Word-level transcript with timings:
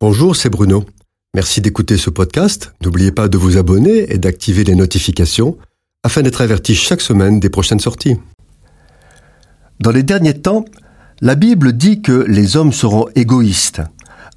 Bonjour, 0.00 0.36
c'est 0.36 0.48
Bruno. 0.48 0.84
Merci 1.34 1.60
d'écouter 1.60 1.96
ce 1.96 2.08
podcast. 2.08 2.72
N'oubliez 2.84 3.10
pas 3.10 3.26
de 3.26 3.36
vous 3.36 3.56
abonner 3.58 4.12
et 4.12 4.18
d'activer 4.18 4.62
les 4.62 4.76
notifications 4.76 5.58
afin 6.04 6.22
d'être 6.22 6.40
averti 6.40 6.76
chaque 6.76 7.00
semaine 7.00 7.40
des 7.40 7.50
prochaines 7.50 7.80
sorties. 7.80 8.16
Dans 9.80 9.90
les 9.90 10.04
derniers 10.04 10.40
temps, 10.40 10.64
la 11.20 11.34
Bible 11.34 11.72
dit 11.72 12.00
que 12.00 12.24
les 12.28 12.56
hommes 12.56 12.72
seront 12.72 13.08
égoïstes, 13.16 13.82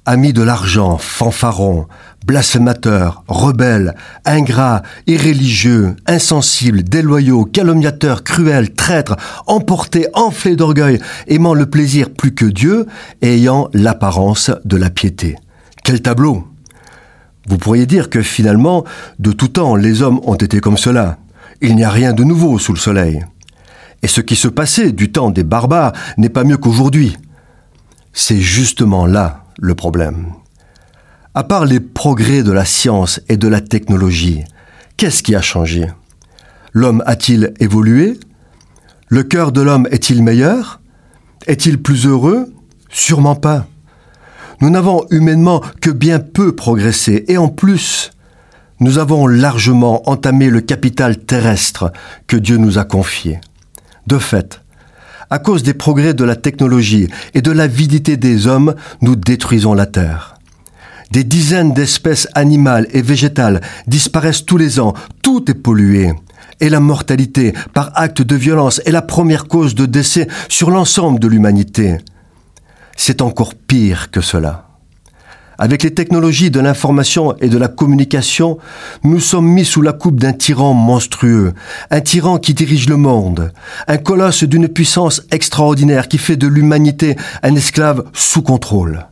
amis 0.04 0.32
de 0.32 0.42
l'argent, 0.42 0.98
fanfarons, 0.98 1.86
blasphémateurs, 2.26 3.22
rebelles, 3.28 3.94
ingrats, 4.24 4.82
irréligieux, 5.06 5.94
insensibles, 6.08 6.82
déloyaux, 6.82 7.44
calomniateurs, 7.44 8.24
cruels, 8.24 8.74
traîtres, 8.74 9.16
emportés, 9.46 10.08
enflés 10.12 10.56
d'orgueil, 10.56 10.98
aimant 11.28 11.54
le 11.54 11.66
plaisir 11.66 12.10
plus 12.10 12.34
que 12.34 12.46
Dieu 12.46 12.86
ayant 13.22 13.70
l'apparence 13.72 14.50
de 14.64 14.76
la 14.76 14.90
piété. 14.90 15.36
Quel 15.84 16.00
tableau 16.00 16.46
Vous 17.48 17.58
pourriez 17.58 17.86
dire 17.86 18.08
que 18.08 18.22
finalement, 18.22 18.84
de 19.18 19.32
tout 19.32 19.48
temps, 19.48 19.74
les 19.74 20.02
hommes 20.02 20.20
ont 20.24 20.36
été 20.36 20.60
comme 20.60 20.78
cela. 20.78 21.18
Il 21.60 21.74
n'y 21.74 21.84
a 21.84 21.90
rien 21.90 22.12
de 22.12 22.22
nouveau 22.22 22.58
sous 22.58 22.72
le 22.72 22.78
soleil. 22.78 23.24
Et 24.02 24.08
ce 24.08 24.20
qui 24.20 24.36
se 24.36 24.48
passait 24.48 24.92
du 24.92 25.10
temps 25.10 25.30
des 25.30 25.44
barbares 25.44 25.92
n'est 26.18 26.28
pas 26.28 26.44
mieux 26.44 26.56
qu'aujourd'hui. 26.56 27.16
C'est 28.12 28.40
justement 28.40 29.06
là 29.06 29.44
le 29.58 29.74
problème. 29.74 30.32
À 31.34 31.44
part 31.44 31.64
les 31.64 31.80
progrès 31.80 32.42
de 32.42 32.52
la 32.52 32.64
science 32.64 33.20
et 33.28 33.36
de 33.36 33.48
la 33.48 33.60
technologie, 33.60 34.42
qu'est-ce 34.96 35.22
qui 35.22 35.34
a 35.34 35.40
changé? 35.40 35.86
L'homme 36.72 37.02
a-t-il 37.06 37.54
évolué? 37.58 38.18
Le 39.08 39.22
cœur 39.22 39.50
de 39.50 39.60
l'homme 39.62 39.88
est-il 39.90 40.22
meilleur? 40.22 40.80
Est-il 41.46 41.82
plus 41.82 42.06
heureux? 42.06 42.52
Sûrement 42.88 43.34
pas. 43.34 43.66
Nous 44.62 44.70
n'avons 44.70 45.04
humainement 45.10 45.60
que 45.80 45.90
bien 45.90 46.20
peu 46.20 46.54
progressé 46.54 47.24
et 47.26 47.36
en 47.36 47.48
plus, 47.48 48.12
nous 48.78 48.98
avons 48.98 49.26
largement 49.26 50.08
entamé 50.08 50.50
le 50.50 50.60
capital 50.60 51.18
terrestre 51.18 51.92
que 52.28 52.36
Dieu 52.36 52.58
nous 52.58 52.78
a 52.78 52.84
confié. 52.84 53.40
De 54.06 54.18
fait, 54.18 54.60
à 55.30 55.40
cause 55.40 55.64
des 55.64 55.74
progrès 55.74 56.14
de 56.14 56.22
la 56.22 56.36
technologie 56.36 57.08
et 57.34 57.42
de 57.42 57.50
l'avidité 57.50 58.16
des 58.16 58.46
hommes, 58.46 58.76
nous 59.00 59.16
détruisons 59.16 59.74
la 59.74 59.86
Terre. 59.86 60.36
Des 61.10 61.24
dizaines 61.24 61.74
d'espèces 61.74 62.28
animales 62.36 62.86
et 62.92 63.02
végétales 63.02 63.62
disparaissent 63.88 64.46
tous 64.46 64.58
les 64.58 64.78
ans, 64.78 64.94
tout 65.22 65.50
est 65.50 65.54
pollué. 65.54 66.12
Et 66.60 66.68
la 66.68 66.78
mortalité 66.78 67.52
par 67.74 67.90
acte 67.96 68.22
de 68.22 68.36
violence 68.36 68.80
est 68.86 68.92
la 68.92 69.02
première 69.02 69.48
cause 69.48 69.74
de 69.74 69.86
décès 69.86 70.28
sur 70.48 70.70
l'ensemble 70.70 71.18
de 71.18 71.26
l'humanité 71.26 71.98
c'est 73.04 73.20
encore 73.20 73.56
pire 73.56 74.12
que 74.12 74.20
cela. 74.20 74.68
Avec 75.58 75.82
les 75.82 75.92
technologies 75.92 76.52
de 76.52 76.60
l'information 76.60 77.36
et 77.38 77.48
de 77.48 77.58
la 77.58 77.66
communication, 77.66 78.58
nous 79.02 79.18
sommes 79.18 79.48
mis 79.48 79.64
sous 79.64 79.82
la 79.82 79.92
coupe 79.92 80.20
d'un 80.20 80.32
tyran 80.32 80.72
monstrueux, 80.72 81.52
un 81.90 82.00
tyran 82.00 82.38
qui 82.38 82.54
dirige 82.54 82.88
le 82.88 82.96
monde, 82.96 83.52
un 83.88 83.96
colosse 83.96 84.44
d'une 84.44 84.68
puissance 84.68 85.22
extraordinaire 85.32 86.06
qui 86.06 86.16
fait 86.16 86.36
de 86.36 86.46
l'humanité 86.46 87.16
un 87.42 87.56
esclave 87.56 88.04
sous 88.12 88.42
contrôle. 88.42 89.08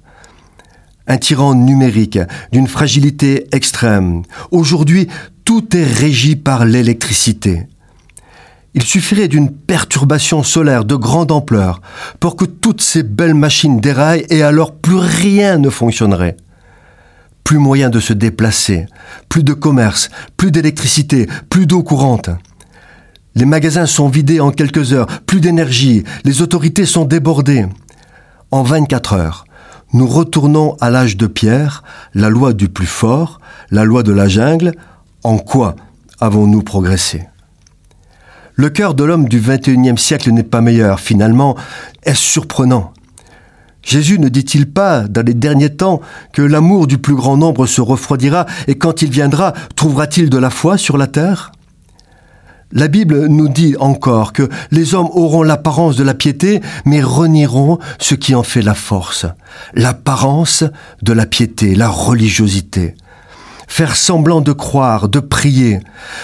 Un 1.09 1.19
tyran 1.19 1.57
numérique 1.57 2.21
d'une 2.53 2.69
fragilité 2.69 3.49
extrême. 3.51 4.23
Aujourd'hui, 4.53 5.09
tout 5.45 5.77
est 5.77 5.85
régi 5.85 6.37
par 6.37 6.65
l'électricité. 6.65 7.67
Il 8.75 8.83
suffirait 8.85 9.29
d'une 9.29 9.51
perturbation 9.51 10.43
solaire 10.43 10.85
de 10.85 10.95
grande 10.95 11.33
ampleur 11.33 11.81
pour 12.21 12.37
que 12.37 12.45
toutes 12.45 12.83
ces 12.83 13.03
belles 13.03 13.35
machines 13.35 13.81
déraillent 13.81 14.27
et 14.31 14.43
alors 14.43 14.73
plus 14.75 14.97
rien 14.97 15.59
ne 15.59 15.71
fonctionnerait. 15.71 16.37
Plus 17.43 17.59
moyen 17.59 17.91
de 17.91 17.99
se 17.99 18.13
déplacer, 18.13 18.87
plus 19.29 19.43
de 19.43 19.55
commerce, 19.55 20.09
plus 20.37 20.53
d'électricité, 20.53 21.29
plus 21.49 21.67
d'eau 21.67 21.83
courante. 21.83 22.31
Les 23.35 23.45
magasins 23.45 23.87
sont 23.87 24.09
vidés 24.09 24.39
en 24.39 24.53
quelques 24.53 24.93
heures, 24.93 25.07
plus 25.27 25.41
d'énergie, 25.41 26.05
les 26.25 26.43
autorités 26.43 26.87
sont 26.87 27.05
débordées. 27.05 27.67
En 28.53 28.63
24 28.63 29.15
heures, 29.15 29.45
nous 29.93 30.07
retournons 30.07 30.77
à 30.81 30.91
l'âge 30.91 31.17
de 31.17 31.27
pierre, 31.27 31.83
la 32.15 32.29
loi 32.29 32.53
du 32.53 32.69
plus 32.69 32.87
fort, 32.87 33.41
la 33.73 33.85
loi 33.85 34.05
de 34.05 34.13
la 34.13 34.29
jungle. 34.29 34.75
En 35.25 35.39
quoi 35.39 35.75
avons-nous 36.21 36.63
progressé? 36.63 37.27
Le 38.55 38.71
cœur 38.71 38.95
de 38.95 39.05
l'homme 39.05 39.29
du 39.29 39.41
XXIe 39.41 39.97
siècle 39.97 40.31
n'est 40.31 40.43
pas 40.43 40.61
meilleur. 40.61 41.01
Finalement, 41.01 41.57
est-ce 42.03 42.21
surprenant? 42.21 42.93
Jésus 43.83 44.19
ne 44.19 44.29
dit-il 44.29 44.71
pas, 44.71 45.09
dans 45.09 45.25
les 45.25 45.35
derniers 45.35 45.75
temps, 45.75 46.01
que 46.33 46.43
l'amour 46.43 46.87
du 46.87 46.99
plus 46.99 47.15
grand 47.15 47.37
nombre 47.37 47.67
se 47.67 47.81
refroidira 47.81 48.47
et 48.67 48.77
quand 48.77 49.03
il 49.03 49.11
viendra, 49.11 49.55
trouvera-t-il 49.75 50.29
de 50.29 50.39
la 50.39 50.51
foi 50.51 50.77
sur 50.77 50.99
la 50.99 51.07
terre? 51.07 51.53
La 52.73 52.87
Bible 52.87 53.27
nous 53.27 53.49
dit 53.49 53.75
encore 53.81 54.33
que 54.33 54.49
les 54.71 54.95
hommes 54.95 55.09
auront 55.13 55.43
l'apparence 55.43 55.97
de 55.97 56.05
la 56.05 56.15
piété, 56.15 56.61
mais 56.85 57.03
renieront 57.03 57.79
ce 57.99 58.15
qui 58.15 58.35
en 58.35 58.45
fait 58.45 58.63
la 58.63 58.75
force, 58.75 59.27
l'apparence 59.75 60.63
de 61.03 61.13
la 61.13 61.27
piété, 61.27 61.75
la 61.75 61.89
religiosité 61.89 62.95
faire 63.71 63.95
semblant 63.95 64.41
de 64.41 64.53
croire, 64.53 65.09
de 65.09 65.21
prier, 65.21 65.79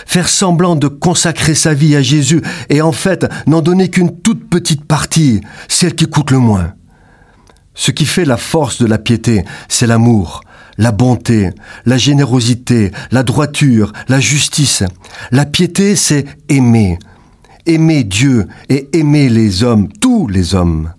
faire 0.04 0.28
semblant 0.28 0.74
de 0.74 0.88
consacrer 0.88 1.54
sa 1.54 1.74
vie 1.74 1.94
à 1.94 2.02
Jésus 2.02 2.42
et 2.68 2.82
en 2.82 2.90
fait 2.92 3.26
n'en 3.46 3.62
donner 3.62 3.88
qu'une 3.88 4.20
toute 4.20 4.50
petite 4.50 4.84
partie, 4.84 5.40
celle 5.68 5.94
qui 5.94 6.06
coûte 6.06 6.32
le 6.32 6.38
moins. 6.38 6.74
Ce 7.74 7.92
qui 7.92 8.04
fait 8.04 8.24
la 8.24 8.36
force 8.36 8.80
de 8.82 8.86
la 8.86 8.98
piété, 8.98 9.44
c'est 9.68 9.86
l'amour, 9.86 10.42
la 10.76 10.90
bonté, 10.90 11.50
la 11.84 11.98
générosité, 11.98 12.90
la 13.12 13.22
droiture, 13.22 13.92
la 14.08 14.18
justice. 14.18 14.82
La 15.30 15.46
piété, 15.46 15.94
c'est 15.94 16.24
aimer. 16.48 16.98
Aimer 17.64 18.02
Dieu 18.02 18.48
et 18.68 18.88
aimer 18.92 19.28
les 19.28 19.62
hommes, 19.62 19.88
tous 20.00 20.26
les 20.26 20.54
hommes. 20.54 20.92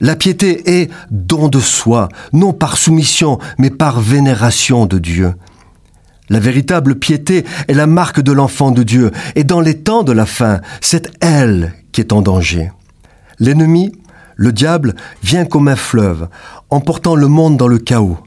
La 0.00 0.16
piété 0.16 0.80
est 0.80 0.90
don 1.10 1.48
de 1.48 1.60
soi, 1.60 2.08
non 2.32 2.52
par 2.52 2.78
soumission, 2.78 3.38
mais 3.58 3.70
par 3.70 4.00
vénération 4.00 4.86
de 4.86 4.98
Dieu. 4.98 5.34
La 6.28 6.40
véritable 6.40 6.96
piété 6.98 7.44
est 7.68 7.74
la 7.74 7.86
marque 7.86 8.20
de 8.20 8.32
l'enfant 8.32 8.70
de 8.70 8.82
Dieu, 8.82 9.10
et 9.34 9.44
dans 9.44 9.60
les 9.60 9.78
temps 9.78 10.02
de 10.02 10.12
la 10.12 10.26
fin, 10.26 10.60
c'est 10.80 11.10
elle 11.20 11.74
qui 11.92 12.00
est 12.00 12.12
en 12.12 12.22
danger. 12.22 12.70
L'ennemi, 13.38 13.92
le 14.36 14.52
diable, 14.52 14.94
vient 15.22 15.44
comme 15.44 15.68
un 15.68 15.76
fleuve, 15.76 16.28
emportant 16.70 17.14
le 17.14 17.28
monde 17.28 17.56
dans 17.56 17.68
le 17.68 17.78
chaos. 17.78 18.18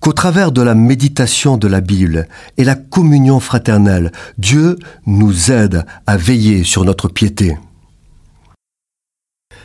Qu'au 0.00 0.12
travers 0.12 0.52
de 0.52 0.62
la 0.62 0.74
méditation 0.74 1.56
de 1.56 1.66
la 1.66 1.80
Bible 1.80 2.28
et 2.58 2.64
la 2.64 2.74
communion 2.74 3.40
fraternelle, 3.40 4.12
Dieu 4.38 4.78
nous 5.06 5.50
aide 5.50 5.86
à 6.06 6.16
veiller 6.16 6.62
sur 6.62 6.84
notre 6.84 7.08
piété. 7.08 7.56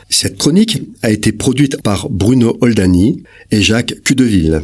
Cette 0.08 0.38
chronique 0.38 0.82
a 1.02 1.10
été 1.10 1.30
produite 1.30 1.82
par 1.82 2.08
Bruno 2.08 2.56
Oldani 2.62 3.22
et 3.50 3.62
Jacques 3.62 3.94
Cudeville. 4.02 4.62